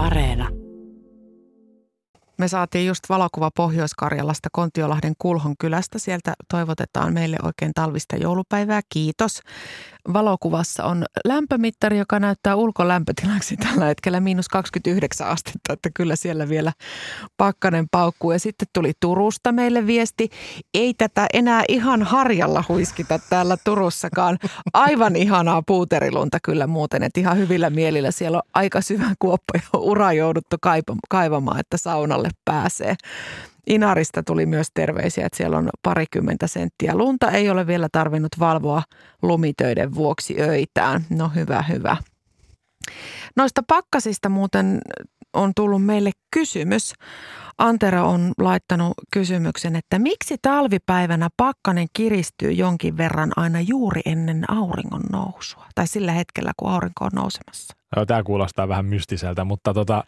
Areena. 0.00 0.59
Me 2.40 2.48
saatiin 2.48 2.86
just 2.86 3.04
valokuva 3.08 3.50
Pohjois-Karjalasta 3.56 4.48
Kontiolahden 4.52 5.12
Kulhon 5.18 5.54
kylästä. 5.58 5.98
Sieltä 5.98 6.34
toivotetaan 6.50 7.12
meille 7.12 7.36
oikein 7.42 7.72
talvista 7.74 8.16
joulupäivää. 8.16 8.80
Kiitos. 8.88 9.40
Valokuvassa 10.12 10.84
on 10.84 11.04
lämpömittari, 11.24 11.98
joka 11.98 12.20
näyttää 12.20 12.56
ulkolämpötilaksi 12.56 13.56
tällä 13.56 13.84
hetkellä 13.84 14.20
miinus 14.20 14.48
29 14.48 15.28
astetta, 15.28 15.72
että 15.72 15.90
kyllä 15.94 16.16
siellä 16.16 16.48
vielä 16.48 16.72
pakkanen 17.36 17.86
paukkuu. 17.90 18.32
Ja 18.32 18.38
sitten 18.38 18.68
tuli 18.72 18.92
Turusta 19.00 19.52
meille 19.52 19.86
viesti. 19.86 20.28
Ei 20.74 20.94
tätä 20.94 21.26
enää 21.32 21.62
ihan 21.68 22.02
harjalla 22.02 22.64
huiskita 22.68 23.18
täällä 23.30 23.56
Turussakaan. 23.64 24.38
Aivan 24.72 25.16
ihanaa 25.16 25.62
puuterilunta 25.66 26.38
kyllä 26.42 26.66
muuten, 26.66 27.02
että 27.02 27.20
ihan 27.20 27.38
hyvillä 27.38 27.70
mielillä. 27.70 28.10
Siellä 28.10 28.36
on 28.38 28.50
aika 28.54 28.80
syvä 28.80 29.14
kuoppa 29.18 29.54
ja 29.54 29.78
ura 29.80 30.12
jouduttu 30.12 30.56
kaivamaan, 31.08 31.60
että 31.60 31.76
saunalle 31.76 32.29
pääsee. 32.44 32.94
Inarista 33.66 34.22
tuli 34.22 34.46
myös 34.46 34.66
terveisiä, 34.74 35.26
että 35.26 35.36
siellä 35.36 35.58
on 35.58 35.70
parikymmentä 35.82 36.46
senttiä 36.46 36.94
lunta. 36.94 37.30
Ei 37.30 37.50
ole 37.50 37.66
vielä 37.66 37.88
tarvinnut 37.92 38.32
valvoa 38.38 38.82
lumitöiden 39.22 39.94
vuoksi 39.94 40.40
öitään. 40.40 41.04
No 41.10 41.28
hyvä, 41.28 41.62
hyvä. 41.62 41.96
Noista 43.36 43.62
pakkasista 43.66 44.28
muuten 44.28 44.80
on 45.34 45.52
tullut 45.56 45.84
meille 45.84 46.10
kysymys. 46.30 46.94
Antero 47.58 48.08
on 48.08 48.32
laittanut 48.38 48.92
kysymyksen, 49.12 49.76
että 49.76 49.98
miksi 49.98 50.36
talvipäivänä 50.42 51.28
pakkanen 51.36 51.86
kiristyy 51.92 52.52
jonkin 52.52 52.96
verran 52.96 53.32
aina 53.36 53.60
juuri 53.60 54.00
ennen 54.04 54.50
auringon 54.50 55.02
nousua? 55.12 55.66
Tai 55.74 55.86
sillä 55.86 56.12
hetkellä, 56.12 56.52
kun 56.56 56.70
aurinko 56.70 57.04
on 57.04 57.10
nousemassa. 57.14 57.74
Tämä 58.06 58.22
kuulostaa 58.22 58.68
vähän 58.68 58.86
mystiseltä, 58.86 59.44
mutta 59.44 59.74
tota, 59.74 60.04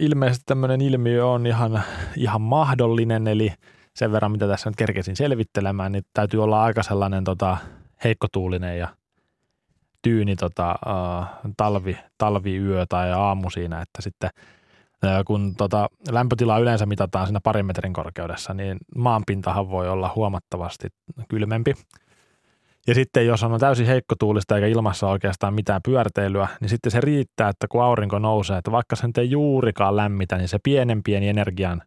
ilmeisesti 0.00 0.44
tämmöinen 0.46 0.80
ilmiö 0.80 1.26
on 1.26 1.46
ihan, 1.46 1.82
ihan 2.16 2.40
mahdollinen, 2.40 3.28
eli 3.28 3.52
sen 3.94 4.12
verran, 4.12 4.32
mitä 4.32 4.48
tässä 4.48 4.70
nyt 4.70 4.76
kerkesin 4.76 5.16
selvittelemään, 5.16 5.92
niin 5.92 6.04
täytyy 6.14 6.42
olla 6.42 6.64
aika 6.64 6.82
sellainen 6.82 7.24
tota, 7.24 7.56
heikkotuulinen 8.04 8.78
ja 8.78 8.88
tyyni 10.06 10.36
tota, 10.36 10.74
talvi, 11.56 11.98
talviyö 12.18 12.86
tai 12.88 13.12
aamu 13.12 13.50
siinä, 13.50 13.82
että 13.82 14.02
sitten– 14.02 14.30
kun 15.26 15.54
tota, 15.56 15.88
lämpötila 16.10 16.58
yleensä 16.58 16.86
mitataan 16.86 17.26
siinä 17.26 17.40
parin 17.42 17.66
metrin 17.66 17.92
korkeudessa, 17.92 18.54
niin 18.54 18.78
maanpintahan 18.96 19.70
voi 19.70 19.88
olla 19.88 20.12
huomattavasti 20.16 20.88
kylmempi. 21.28 21.74
Ja 22.86 22.94
sitten 22.94 23.26
jos 23.26 23.42
on 23.42 23.60
täysin 23.60 23.86
heikkotuulista 23.86 24.56
eikä 24.56 24.66
ilmassa 24.66 25.08
oikeastaan 25.08 25.54
mitään 25.54 25.80
pyörteilyä, 25.84 26.48
niin 26.60 26.68
sitten 26.68 26.92
se 26.92 27.00
riittää, 27.00 27.48
että 27.48 27.68
kun 27.68 27.82
aurinko 27.82 28.18
nousee, 28.18 28.58
että 28.58 28.72
vaikka 28.72 28.96
sen 28.96 29.10
ei 29.18 29.30
juurikaan 29.30 29.96
lämmitä, 29.96 30.36
niin 30.36 30.48
se 30.48 30.58
pienen 30.62 31.02
pieni 31.02 31.28
energian 31.28 31.82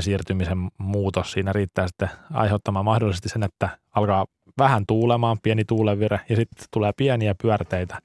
siirtymisen 0.00 0.58
muutos 0.78 1.32
siinä 1.32 1.52
riittää 1.52 1.86
sitten 1.86 2.10
aiheuttamaan 2.32 2.84
mahdollisesti 2.84 3.28
sen, 3.28 3.42
että 3.42 3.68
alkaa 3.94 4.26
vähän 4.58 4.86
tuulemaan, 4.86 5.38
pieni 5.42 5.64
tuulevire 5.64 6.20
ja 6.28 6.36
sitten 6.36 6.66
tulee 6.70 6.92
pieniä 6.96 7.34
pyörteitä, 7.42 7.98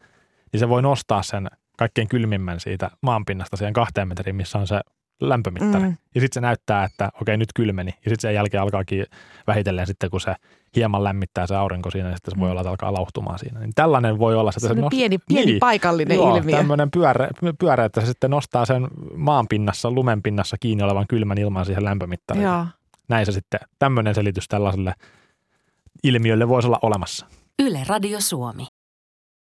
niin 0.52 0.60
se 0.60 0.70
voi 0.70 0.82
nostaa 0.82 1.24
sen 1.24 1.48
kaikkein 1.78 2.08
kylmimmän 2.08 2.60
siitä 2.60 2.92
maanpinnasta 3.02 3.58
siihen 3.58 3.74
kahteen 3.74 4.08
metriin, 4.08 4.36
missä 4.36 4.60
on 4.60 4.68
se 4.68 4.80
lämpömittari. 5.22 5.84
Mm. 5.84 5.98
Ja 6.16 6.22
sitten 6.22 6.34
se 6.34 6.42
näyttää, 6.42 6.84
että 6.84 7.10
okei, 7.22 7.38
nyt 7.38 7.54
kylmeni. 7.56 7.92
Ja 7.92 8.10
sitten 8.10 8.20
sen 8.22 8.34
jälkeen 8.34 8.64
alkaakin 8.64 9.06
vähitellen 9.48 9.88
sitten, 9.88 10.10
kun 10.10 10.22
se 10.22 10.36
hieman 10.76 11.04
lämmittää 11.04 11.48
se 11.48 11.56
aurinko 11.56 11.92
siinä, 11.92 12.08
niin 12.08 12.18
sitten 12.18 12.34
se 12.34 12.40
voi 12.40 12.48
mm. 12.48 12.52
olla, 12.52 12.62
että 12.62 12.70
alkaa 12.70 12.94
lauhtumaan 12.94 13.40
siinä. 13.40 13.60
Niin 13.60 13.72
tällainen 13.76 14.20
voi 14.20 14.36
olla. 14.36 14.52
Se, 14.52 14.60
se 14.60 14.74
nost... 14.74 14.90
pieni, 14.90 15.18
pieni 15.28 15.46
niin, 15.46 15.60
paikallinen 15.60 16.16
joo, 16.16 16.38
ilmiö. 16.38 16.58
tämmöinen 16.58 16.92
pyörä, 16.92 17.30
pyörä, 17.60 17.86
että 17.86 18.02
se 18.02 18.08
sitten 18.08 18.32
nostaa 18.32 18.66
sen 18.66 18.88
maanpinnassa, 19.16 19.92
lumenpinnassa 19.92 20.58
kiinni 20.60 20.84
olevan 20.84 21.06
kylmän 21.10 21.38
ilman 21.38 21.66
siihen 21.66 21.86
lämpömittariin. 21.86 22.44
Joo. 22.44 22.66
Näin 23.10 23.26
se 23.26 23.32
sitten, 23.32 23.60
tämmöinen 23.80 24.16
selitys 24.16 24.48
tällaiselle 24.48 24.94
ilmiölle 26.04 26.50
voisi 26.50 26.68
olla 26.68 26.80
olemassa. 26.82 27.26
Yle 27.60 27.84
Radio 27.88 28.22
Suomi. 28.22 28.68